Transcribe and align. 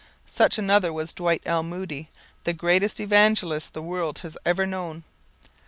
Such 0.25 0.57
another 0.57 0.91
was 0.91 1.13
Dwight 1.13 1.43
L. 1.45 1.61
Moody, 1.61 2.09
the 2.43 2.53
greatest 2.53 2.99
Evangelist 2.99 3.73
the 3.73 3.83
world 3.83 4.17
has 4.25 4.35
ever 4.47 4.65
known. 4.65 5.03